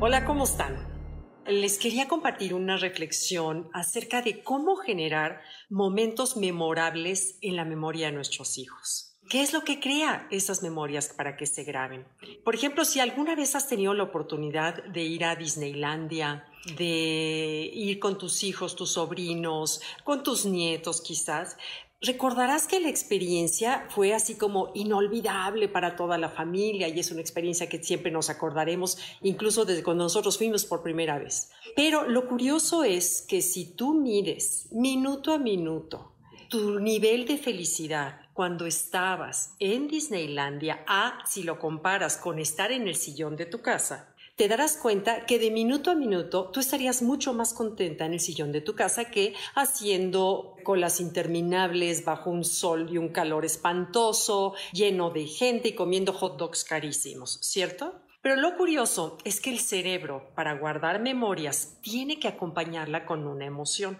Hola, 0.00 0.24
¿cómo 0.24 0.44
están? 0.44 0.76
Les 1.44 1.76
quería 1.76 2.06
compartir 2.06 2.54
una 2.54 2.76
reflexión 2.76 3.68
acerca 3.72 4.22
de 4.22 4.44
cómo 4.44 4.76
generar 4.76 5.40
momentos 5.68 6.36
memorables 6.36 7.36
en 7.40 7.56
la 7.56 7.64
memoria 7.64 8.06
de 8.06 8.12
nuestros 8.12 8.58
hijos. 8.58 9.18
¿Qué 9.28 9.42
es 9.42 9.52
lo 9.52 9.64
que 9.64 9.80
crea 9.80 10.28
esas 10.30 10.62
memorias 10.62 11.08
para 11.08 11.36
que 11.36 11.46
se 11.46 11.64
graben? 11.64 12.06
Por 12.44 12.54
ejemplo, 12.54 12.84
si 12.84 13.00
alguna 13.00 13.34
vez 13.34 13.56
has 13.56 13.66
tenido 13.66 13.92
la 13.92 14.04
oportunidad 14.04 14.84
de 14.84 15.02
ir 15.02 15.24
a 15.24 15.34
Disneylandia, 15.34 16.46
de 16.76 17.68
ir 17.74 17.98
con 17.98 18.18
tus 18.18 18.44
hijos, 18.44 18.76
tus 18.76 18.92
sobrinos, 18.92 19.80
con 20.04 20.22
tus 20.22 20.46
nietos 20.46 21.00
quizás, 21.00 21.56
Recordarás 22.00 22.68
que 22.68 22.78
la 22.78 22.88
experiencia 22.88 23.86
fue 23.88 24.14
así 24.14 24.36
como 24.36 24.70
inolvidable 24.76 25.66
para 25.68 25.96
toda 25.96 26.16
la 26.16 26.28
familia 26.28 26.86
y 26.86 27.00
es 27.00 27.10
una 27.10 27.20
experiencia 27.20 27.68
que 27.68 27.82
siempre 27.82 28.12
nos 28.12 28.30
acordaremos, 28.30 28.98
incluso 29.20 29.64
desde 29.64 29.82
cuando 29.82 30.04
nosotros 30.04 30.38
fuimos 30.38 30.64
por 30.64 30.80
primera 30.80 31.18
vez. 31.18 31.50
Pero 31.74 32.08
lo 32.08 32.28
curioso 32.28 32.84
es 32.84 33.22
que 33.22 33.42
si 33.42 33.64
tú 33.74 33.94
mires 33.94 34.68
minuto 34.70 35.32
a 35.32 35.38
minuto 35.38 36.12
tu 36.48 36.78
nivel 36.78 37.26
de 37.26 37.36
felicidad 37.36 38.20
cuando 38.32 38.66
estabas 38.66 39.56
en 39.58 39.88
Disneylandia 39.88 40.84
a 40.86 41.18
si 41.26 41.42
lo 41.42 41.58
comparas 41.58 42.16
con 42.16 42.38
estar 42.38 42.70
en 42.70 42.86
el 42.86 42.94
sillón 42.94 43.34
de 43.34 43.46
tu 43.46 43.60
casa, 43.60 44.14
te 44.38 44.46
darás 44.46 44.76
cuenta 44.76 45.26
que 45.26 45.40
de 45.40 45.50
minuto 45.50 45.90
a 45.90 45.96
minuto 45.96 46.50
tú 46.52 46.60
estarías 46.60 47.02
mucho 47.02 47.34
más 47.34 47.52
contenta 47.52 48.06
en 48.06 48.12
el 48.12 48.20
sillón 48.20 48.52
de 48.52 48.60
tu 48.60 48.76
casa 48.76 49.06
que 49.10 49.34
haciendo 49.56 50.54
colas 50.62 51.00
interminables 51.00 52.04
bajo 52.04 52.30
un 52.30 52.44
sol 52.44 52.88
y 52.88 52.98
un 52.98 53.08
calor 53.08 53.44
espantoso, 53.44 54.54
lleno 54.72 55.10
de 55.10 55.26
gente 55.26 55.70
y 55.70 55.74
comiendo 55.74 56.12
hot 56.12 56.38
dogs 56.38 56.62
carísimos, 56.62 57.40
¿cierto? 57.42 58.00
Pero 58.22 58.36
lo 58.36 58.56
curioso 58.56 59.18
es 59.24 59.40
que 59.40 59.50
el 59.50 59.58
cerebro, 59.58 60.30
para 60.36 60.54
guardar 60.54 61.00
memorias, 61.00 61.78
tiene 61.82 62.20
que 62.20 62.28
acompañarla 62.28 63.06
con 63.06 63.26
una 63.26 63.44
emoción. 63.44 63.98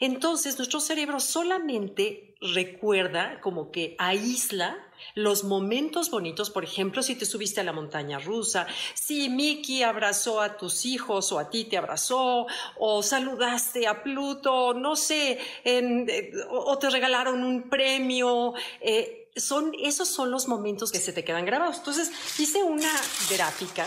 Entonces, 0.00 0.58
nuestro 0.58 0.80
cerebro 0.80 1.20
solamente 1.20 2.34
recuerda, 2.40 3.40
como 3.40 3.70
que 3.70 3.96
aísla 3.98 4.76
los 5.14 5.44
momentos 5.44 6.10
bonitos, 6.10 6.50
por 6.50 6.64
ejemplo, 6.64 7.02
si 7.02 7.14
te 7.14 7.26
subiste 7.26 7.60
a 7.60 7.64
la 7.64 7.72
montaña 7.72 8.18
rusa, 8.18 8.66
si 8.94 9.28
Mickey 9.28 9.82
abrazó 9.82 10.40
a 10.40 10.56
tus 10.56 10.84
hijos 10.84 11.30
o 11.32 11.38
a 11.38 11.50
ti 11.50 11.64
te 11.64 11.76
abrazó, 11.76 12.46
o 12.78 13.02
saludaste 13.02 13.86
a 13.86 14.02
Pluto, 14.02 14.74
no 14.74 14.96
sé, 14.96 15.38
eh, 15.64 16.32
o 16.50 16.78
te 16.78 16.90
regalaron 16.90 17.42
un 17.42 17.68
premio. 17.68 18.54
Eh, 18.80 19.30
son, 19.36 19.72
esos 19.82 20.08
son 20.08 20.30
los 20.30 20.48
momentos 20.48 20.92
que 20.92 20.98
se 20.98 21.12
te 21.12 21.24
quedan 21.24 21.44
grabados. 21.44 21.78
Entonces, 21.78 22.10
hice 22.38 22.62
una 22.62 22.92
gráfica 23.30 23.86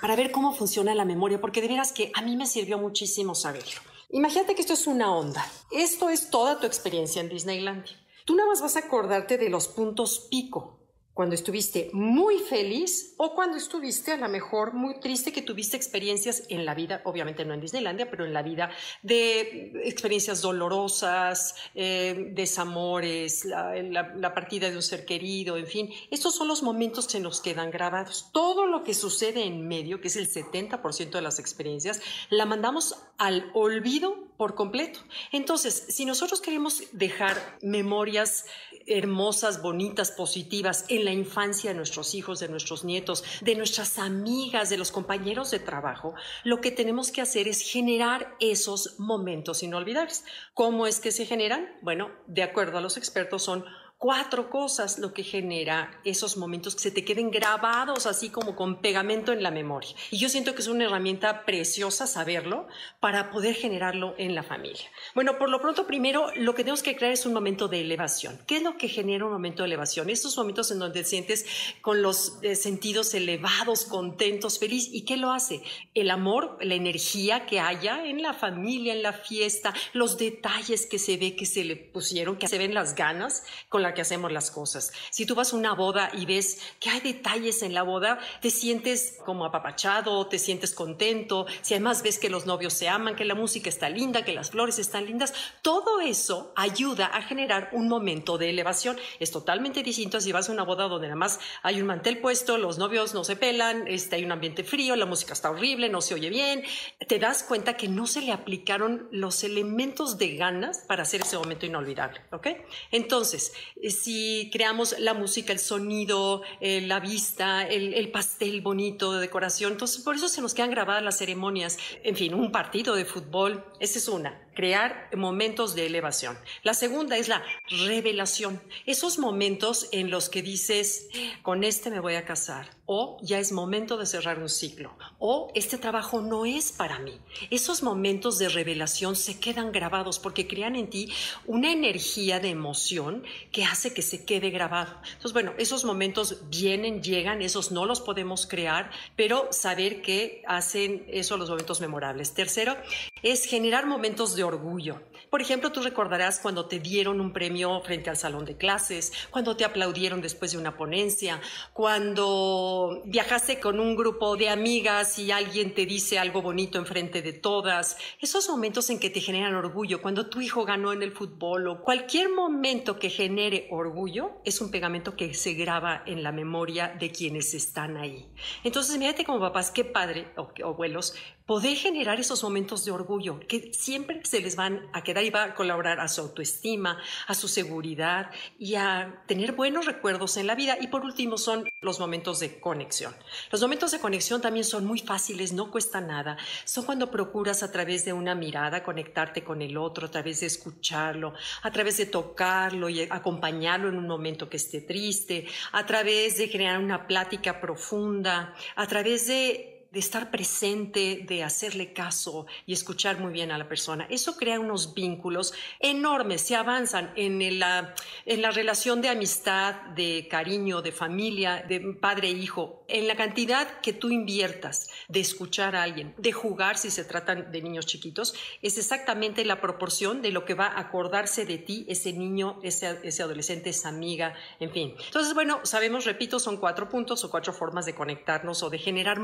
para 0.00 0.16
ver 0.16 0.30
cómo 0.30 0.54
funciona 0.54 0.94
la 0.94 1.04
memoria, 1.04 1.40
porque 1.40 1.62
de 1.62 1.68
veras 1.68 1.92
que 1.92 2.10
a 2.14 2.22
mí 2.22 2.36
me 2.36 2.46
sirvió 2.46 2.78
muchísimo 2.78 3.34
saberlo. 3.34 3.93
Imagínate 4.10 4.54
que 4.54 4.60
esto 4.60 4.74
es 4.74 4.86
una 4.86 5.14
onda. 5.14 5.44
Esto 5.70 6.08
es 6.08 6.30
toda 6.30 6.60
tu 6.60 6.66
experiencia 6.66 7.20
en 7.20 7.28
Disneyland. 7.28 7.84
Tú 8.24 8.34
nada 8.36 8.48
más 8.48 8.62
vas 8.62 8.76
a 8.76 8.80
acordarte 8.80 9.38
de 9.38 9.50
los 9.50 9.68
puntos 9.68 10.28
pico, 10.30 10.83
cuando 11.14 11.36
estuviste 11.36 11.90
muy 11.92 12.38
feliz 12.40 13.14
o 13.16 13.34
cuando 13.34 13.56
estuviste 13.56 14.12
a 14.12 14.16
lo 14.16 14.28
mejor 14.28 14.74
muy 14.74 14.98
triste 14.98 15.32
que 15.32 15.42
tuviste 15.42 15.76
experiencias 15.76 16.42
en 16.48 16.66
la 16.66 16.74
vida, 16.74 17.00
obviamente 17.04 17.44
no 17.44 17.54
en 17.54 17.60
Disneylandia, 17.60 18.10
pero 18.10 18.24
en 18.26 18.32
la 18.32 18.42
vida 18.42 18.70
de 19.02 19.72
experiencias 19.84 20.42
dolorosas, 20.42 21.54
eh, 21.76 22.32
desamores, 22.32 23.44
la, 23.44 23.74
la, 24.16 24.34
partida 24.34 24.68
de 24.68 24.76
un 24.76 24.82
ser 24.82 25.04
querido, 25.06 25.56
en 25.56 25.68
fin, 25.68 25.90
estos 26.10 26.34
son 26.34 26.48
los 26.48 26.64
momentos 26.64 27.06
que 27.06 27.20
nos 27.20 27.40
quedan 27.40 27.70
grabados. 27.70 28.30
Todo 28.32 28.66
lo 28.66 28.82
que 28.82 28.94
sucede 28.94 29.44
en 29.44 29.68
medio, 29.68 30.00
que 30.00 30.08
es 30.08 30.16
el 30.16 30.28
70% 30.28 31.10
de 31.10 31.22
las 31.22 31.38
experiencias, 31.38 32.00
la 32.30 32.44
mandamos 32.44 32.96
al 33.16 33.50
olvido 33.54 34.24
por 34.36 34.56
completo. 34.56 34.98
Entonces, 35.30 35.86
si 35.88 36.04
nosotros 36.04 36.40
queremos 36.40 36.82
dejar 36.92 37.58
memorias 37.62 38.46
hermosas, 38.86 39.62
bonitas, 39.62 40.10
positivas 40.10 40.84
en 40.88 41.03
la 41.04 41.12
infancia 41.12 41.70
de 41.70 41.76
nuestros 41.76 42.14
hijos, 42.14 42.40
de 42.40 42.48
nuestros 42.48 42.84
nietos, 42.84 43.24
de 43.40 43.54
nuestras 43.54 43.98
amigas, 43.98 44.70
de 44.70 44.76
los 44.76 44.90
compañeros 44.90 45.50
de 45.50 45.58
trabajo, 45.58 46.14
lo 46.42 46.60
que 46.60 46.70
tenemos 46.70 47.10
que 47.10 47.20
hacer 47.20 47.48
es 47.48 47.60
generar 47.60 48.36
esos 48.40 48.98
momentos 48.98 49.62
inolvidables. 49.62 50.24
¿Cómo 50.54 50.86
es 50.86 51.00
que 51.00 51.12
se 51.12 51.26
generan? 51.26 51.68
Bueno, 51.82 52.10
de 52.26 52.42
acuerdo 52.42 52.78
a 52.78 52.80
los 52.80 52.96
expertos 52.96 53.42
son 53.42 53.64
cuatro 54.04 54.50
cosas 54.50 54.98
lo 54.98 55.14
que 55.14 55.22
genera 55.22 55.98
esos 56.04 56.36
momentos 56.36 56.74
que 56.74 56.82
se 56.82 56.90
te 56.90 57.06
queden 57.06 57.30
grabados 57.30 58.04
así 58.04 58.28
como 58.28 58.54
con 58.54 58.82
pegamento 58.82 59.32
en 59.32 59.42
la 59.42 59.50
memoria. 59.50 59.94
Y 60.10 60.18
yo 60.18 60.28
siento 60.28 60.54
que 60.54 60.60
es 60.60 60.68
una 60.68 60.84
herramienta 60.84 61.46
preciosa 61.46 62.06
saberlo 62.06 62.68
para 63.00 63.30
poder 63.30 63.54
generarlo 63.54 64.14
en 64.18 64.34
la 64.34 64.42
familia. 64.42 64.84
Bueno, 65.14 65.38
por 65.38 65.48
lo 65.48 65.58
pronto, 65.58 65.86
primero 65.86 66.26
lo 66.36 66.54
que 66.54 66.64
tenemos 66.64 66.82
que 66.82 66.96
crear 66.96 67.14
es 67.14 67.24
un 67.24 67.32
momento 67.32 67.66
de 67.66 67.80
elevación. 67.80 68.38
¿Qué 68.46 68.58
es 68.58 68.62
lo 68.62 68.76
que 68.76 68.88
genera 68.88 69.24
un 69.24 69.32
momento 69.32 69.62
de 69.62 69.68
elevación? 69.68 70.10
Estos 70.10 70.36
momentos 70.36 70.70
en 70.70 70.80
donde 70.80 71.00
te 71.00 71.08
sientes 71.08 71.46
con 71.80 72.02
los 72.02 72.40
eh, 72.42 72.56
sentidos 72.56 73.14
elevados, 73.14 73.86
contentos, 73.86 74.58
feliz. 74.58 74.90
¿Y 74.92 75.06
qué 75.06 75.16
lo 75.16 75.32
hace? 75.32 75.62
El 75.94 76.10
amor, 76.10 76.58
la 76.60 76.74
energía 76.74 77.46
que 77.46 77.58
haya 77.58 78.04
en 78.04 78.20
la 78.20 78.34
familia, 78.34 78.92
en 78.92 79.02
la 79.02 79.14
fiesta, 79.14 79.72
los 79.94 80.18
detalles 80.18 80.84
que 80.84 80.98
se 80.98 81.16
ve 81.16 81.34
que 81.34 81.46
se 81.46 81.64
le 81.64 81.76
pusieron, 81.76 82.36
que 82.36 82.48
se 82.48 82.58
ven 82.58 82.74
las 82.74 82.94
ganas 82.94 83.44
con 83.70 83.80
la 83.80 83.93
que 83.94 84.02
hacemos 84.02 84.32
las 84.32 84.50
cosas. 84.50 84.92
Si 85.10 85.26
tú 85.26 85.34
vas 85.34 85.52
a 85.52 85.56
una 85.56 85.74
boda 85.74 86.10
y 86.12 86.26
ves 86.26 86.60
que 86.80 86.90
hay 86.90 87.00
detalles 87.00 87.62
en 87.62 87.74
la 87.74 87.82
boda, 87.82 88.18
te 88.40 88.50
sientes 88.50 89.18
como 89.24 89.44
apapachado, 89.44 90.26
te 90.26 90.38
sientes 90.38 90.74
contento, 90.74 91.46
si 91.62 91.74
además 91.74 92.02
ves 92.02 92.18
que 92.18 92.30
los 92.30 92.46
novios 92.46 92.74
se 92.74 92.88
aman, 92.88 93.16
que 93.16 93.24
la 93.24 93.34
música 93.34 93.68
está 93.68 93.88
linda, 93.88 94.24
que 94.24 94.34
las 94.34 94.50
flores 94.50 94.78
están 94.78 95.06
lindas, 95.06 95.32
todo 95.62 96.00
eso 96.00 96.52
ayuda 96.56 97.06
a 97.06 97.22
generar 97.22 97.70
un 97.72 97.88
momento 97.88 98.38
de 98.38 98.50
elevación. 98.50 98.96
Es 99.20 99.30
totalmente 99.30 99.82
distinto 99.82 100.20
si 100.20 100.32
vas 100.32 100.48
a 100.48 100.52
una 100.52 100.64
boda 100.64 100.88
donde 100.88 101.08
nada 101.08 101.16
más 101.16 101.40
hay 101.62 101.80
un 101.80 101.86
mantel 101.86 102.18
puesto, 102.18 102.58
los 102.58 102.78
novios 102.78 103.14
no 103.14 103.24
se 103.24 103.36
pelan, 103.36 103.86
este, 103.88 104.16
hay 104.16 104.24
un 104.24 104.32
ambiente 104.32 104.64
frío, 104.64 104.96
la 104.96 105.06
música 105.06 105.32
está 105.32 105.50
horrible, 105.50 105.88
no 105.88 106.00
se 106.00 106.14
oye 106.14 106.30
bien, 106.30 106.64
te 107.06 107.18
das 107.18 107.42
cuenta 107.42 107.76
que 107.76 107.88
no 107.88 108.06
se 108.06 108.20
le 108.20 108.32
aplicaron 108.32 109.08
los 109.10 109.44
elementos 109.44 110.18
de 110.18 110.36
ganas 110.36 110.78
para 110.86 111.02
hacer 111.02 111.22
ese 111.22 111.38
momento 111.38 111.66
inolvidable, 111.66 112.20
¿ok? 112.32 112.48
Entonces, 112.90 113.52
si 113.90 114.50
creamos 114.52 114.96
la 114.98 115.14
música, 115.14 115.52
el 115.52 115.58
sonido, 115.58 116.42
eh, 116.60 116.80
la 116.80 117.00
vista, 117.00 117.62
el, 117.66 118.10
pastel 118.10 118.60
bonito 118.60 119.12
de 119.12 119.20
decoración. 119.20 119.72
Entonces, 119.72 120.02
por 120.02 120.16
eso 120.16 120.28
se 120.28 120.40
nos 120.40 120.54
quedan 120.54 120.70
grabadas 120.70 121.02
las 121.02 121.18
ceremonias. 121.18 121.78
En 122.02 122.16
fin, 122.16 122.34
un 122.34 122.52
partido 122.52 122.94
de 122.94 123.04
fútbol, 123.04 123.64
esa 123.80 123.98
es 123.98 124.08
una 124.08 124.40
crear 124.54 125.10
momentos 125.14 125.74
de 125.74 125.86
elevación. 125.86 126.38
La 126.62 126.74
segunda 126.74 127.16
es 127.16 127.28
la 127.28 127.42
revelación. 127.86 128.62
Esos 128.86 129.18
momentos 129.18 129.88
en 129.92 130.10
los 130.10 130.28
que 130.28 130.42
dices, 130.42 131.08
con 131.42 131.64
este 131.64 131.90
me 131.90 132.00
voy 132.00 132.14
a 132.14 132.24
casar, 132.24 132.70
o 132.86 133.18
ya 133.22 133.38
es 133.38 133.52
momento 133.52 133.96
de 133.96 134.06
cerrar 134.06 134.38
un 134.38 134.48
ciclo, 134.48 134.96
o 135.18 135.50
este 135.54 135.78
trabajo 135.78 136.20
no 136.20 136.46
es 136.46 136.72
para 136.72 136.98
mí. 136.98 137.18
Esos 137.50 137.82
momentos 137.82 138.38
de 138.38 138.48
revelación 138.48 139.16
se 139.16 139.38
quedan 139.38 139.72
grabados 139.72 140.18
porque 140.18 140.46
crean 140.46 140.76
en 140.76 140.90
ti 140.90 141.12
una 141.46 141.72
energía 141.72 142.40
de 142.40 142.50
emoción 142.50 143.24
que 143.52 143.64
hace 143.64 143.92
que 143.92 144.02
se 144.02 144.24
quede 144.24 144.50
grabado. 144.50 144.94
Entonces, 145.04 145.32
bueno, 145.32 145.54
esos 145.58 145.84
momentos 145.84 146.48
vienen, 146.48 147.02
llegan, 147.02 147.42
esos 147.42 147.72
no 147.72 147.86
los 147.86 148.00
podemos 148.00 148.46
crear, 148.46 148.90
pero 149.16 149.48
saber 149.50 150.02
que 150.02 150.42
hacen 150.46 151.04
eso 151.08 151.36
los 151.36 151.50
momentos 151.50 151.80
memorables. 151.80 152.34
Tercero, 152.34 152.76
es 153.22 153.46
generar 153.46 153.86
momentos 153.86 154.36
de 154.36 154.43
orgullo. 154.44 155.00
Por 155.34 155.42
ejemplo, 155.42 155.72
tú 155.72 155.82
recordarás 155.82 156.38
cuando 156.38 156.66
te 156.66 156.78
dieron 156.78 157.20
un 157.20 157.32
premio 157.32 157.80
frente 157.80 158.08
al 158.08 158.16
salón 158.16 158.44
de 158.44 158.56
clases, 158.56 159.12
cuando 159.32 159.56
te 159.56 159.64
aplaudieron 159.64 160.20
después 160.20 160.52
de 160.52 160.58
una 160.58 160.76
ponencia, 160.76 161.40
cuando 161.72 163.02
viajaste 163.04 163.58
con 163.58 163.80
un 163.80 163.96
grupo 163.96 164.36
de 164.36 164.48
amigas 164.48 165.18
y 165.18 165.32
alguien 165.32 165.74
te 165.74 165.86
dice 165.86 166.20
algo 166.20 166.40
bonito 166.40 166.78
enfrente 166.78 167.20
de 167.20 167.32
todas. 167.32 167.96
Esos 168.20 168.48
momentos 168.48 168.90
en 168.90 169.00
que 169.00 169.10
te 169.10 169.20
generan 169.20 169.56
orgullo, 169.56 170.00
cuando 170.00 170.28
tu 170.28 170.40
hijo 170.40 170.64
ganó 170.64 170.92
en 170.92 171.02
el 171.02 171.10
fútbol 171.10 171.66
o 171.66 171.82
cualquier 171.82 172.28
momento 172.28 173.00
que 173.00 173.10
genere 173.10 173.66
orgullo, 173.72 174.40
es 174.44 174.60
un 174.60 174.70
pegamento 174.70 175.16
que 175.16 175.34
se 175.34 175.54
graba 175.54 176.04
en 176.06 176.22
la 176.22 176.30
memoria 176.30 176.94
de 177.00 177.10
quienes 177.10 177.54
están 177.54 177.96
ahí. 177.96 178.28
Entonces, 178.62 178.96
mírate 178.98 179.24
como 179.24 179.40
papás, 179.40 179.72
qué 179.72 179.84
padre, 179.84 180.28
o 180.36 180.52
abuelos, 180.64 181.16
poder 181.44 181.76
generar 181.76 182.20
esos 182.20 182.42
momentos 182.42 182.84
de 182.84 182.92
orgullo 182.92 183.40
que 183.40 183.72
siempre 183.74 184.20
se 184.24 184.40
les 184.40 184.56
van 184.56 184.88
a 184.92 185.02
quedar 185.02 185.23
y 185.24 185.30
va 185.30 185.44
a 185.44 185.54
colaborar 185.54 186.00
a 186.00 186.08
su 186.08 186.20
autoestima, 186.20 186.98
a 187.26 187.34
su 187.34 187.48
seguridad 187.48 188.30
y 188.58 188.74
a 188.74 189.22
tener 189.26 189.52
buenos 189.52 189.86
recuerdos 189.86 190.36
en 190.36 190.46
la 190.46 190.54
vida. 190.54 190.76
Y 190.80 190.88
por 190.88 191.04
último 191.04 191.38
son 191.38 191.68
los 191.80 192.00
momentos 192.00 192.40
de 192.40 192.60
conexión. 192.60 193.14
Los 193.50 193.60
momentos 193.60 193.90
de 193.92 194.00
conexión 194.00 194.40
también 194.40 194.64
son 194.64 194.84
muy 194.84 194.98
fáciles, 194.98 195.52
no 195.52 195.70
cuesta 195.70 196.00
nada. 196.00 196.36
Son 196.64 196.84
cuando 196.84 197.10
procuras 197.10 197.62
a 197.62 197.72
través 197.72 198.04
de 198.04 198.12
una 198.12 198.34
mirada 198.34 198.82
conectarte 198.82 199.44
con 199.44 199.62
el 199.62 199.76
otro, 199.76 200.06
a 200.06 200.10
través 200.10 200.40
de 200.40 200.46
escucharlo, 200.46 201.34
a 201.62 201.70
través 201.70 201.96
de 201.96 202.06
tocarlo 202.06 202.88
y 202.88 203.02
acompañarlo 203.02 203.88
en 203.88 203.96
un 203.96 204.06
momento 204.06 204.48
que 204.48 204.56
esté 204.56 204.80
triste, 204.80 205.46
a 205.72 205.84
través 205.86 206.38
de 206.38 206.50
crear 206.50 206.78
una 206.78 207.06
plática 207.06 207.60
profunda, 207.60 208.54
a 208.76 208.86
través 208.86 209.26
de 209.26 209.73
de 209.94 210.00
estar 210.00 210.30
presente, 210.30 211.24
de 211.26 211.44
hacerle 211.44 211.92
caso 211.92 212.46
y 212.66 212.72
escuchar 212.72 213.20
muy 213.20 213.32
bien 213.32 213.52
a 213.52 213.58
la 213.58 213.68
persona. 213.68 214.06
Eso 214.10 214.36
crea 214.36 214.58
unos 214.58 214.92
vínculos 214.92 215.54
enormes, 215.78 216.42
se 216.42 216.56
avanzan 216.56 217.12
en 217.16 217.60
la, 217.60 217.94
en 218.26 218.42
la 218.42 218.50
relación 218.50 219.00
de 219.00 219.08
amistad, 219.08 219.74
de 219.94 220.26
cariño, 220.28 220.82
de 220.82 220.90
familia, 220.90 221.64
de 221.68 221.80
padre-hijo, 221.80 222.84
e 222.88 222.98
en 222.98 223.08
la 223.08 223.16
cantidad 223.16 223.80
que 223.80 223.92
tú 223.92 224.10
inviertas 224.10 224.88
de 225.08 225.20
escuchar 225.20 225.76
a 225.76 225.84
alguien, 225.84 226.14
de 226.18 226.32
jugar 226.32 226.76
si 226.76 226.90
se 226.90 227.04
tratan 227.04 227.52
de 227.52 227.62
niños 227.62 227.86
chiquitos, 227.86 228.34
es 228.62 228.76
exactamente 228.76 229.44
la 229.44 229.60
proporción 229.60 230.22
de 230.22 230.32
lo 230.32 230.44
que 230.44 230.54
va 230.54 230.66
a 230.66 230.80
acordarse 230.80 231.46
de 231.46 231.58
ti 231.58 231.86
ese 231.88 232.12
niño, 232.12 232.58
ese, 232.64 232.98
ese 233.04 233.22
adolescente, 233.22 233.70
esa 233.70 233.90
amiga, 233.90 234.34
en 234.58 234.72
fin. 234.72 234.94
Entonces, 235.06 235.34
bueno, 235.34 235.60
sabemos, 235.62 236.04
repito, 236.04 236.40
son 236.40 236.56
cuatro 236.56 236.88
puntos 236.88 237.22
o 237.22 237.30
cuatro 237.30 237.52
formas 237.52 237.86
de 237.86 237.94
conectarnos 237.94 238.62
o 238.64 238.70
de 238.70 238.78
generar 238.78 239.20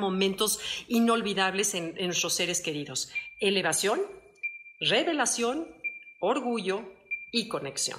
inolvidables 0.89 1.75
en, 1.75 1.95
en 1.97 2.07
nuestros 2.07 2.35
seres 2.35 2.61
queridos. 2.61 3.11
Elevación, 3.41 4.01
revelación, 4.81 5.69
orgullo 6.21 6.83
y 7.33 7.49
conexión. 7.49 7.99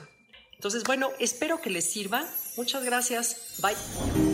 Entonces, 0.53 0.83
bueno, 0.83 1.09
espero 1.19 1.59
que 1.59 1.69
les 1.69 1.91
sirva. 1.91 2.27
Muchas 2.55 2.83
gracias. 2.83 3.55
Bye. 3.61 4.30